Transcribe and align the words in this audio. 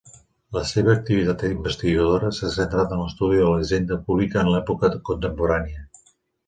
La 0.55 0.61
seva 0.69 0.95
activitat 0.99 1.43
investigadora 1.49 2.31
s'ha 2.39 2.51
centrat 2.57 2.97
en 2.97 3.05
l'estudi 3.05 3.41
de 3.45 3.53
la 3.53 3.63
Hisenda 3.67 4.03
Pública 4.09 4.43
en 4.45 4.53
l'època 4.57 4.95
contemporània. 5.13 5.89